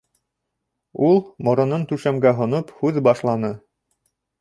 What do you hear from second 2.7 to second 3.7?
һүҙ башланы.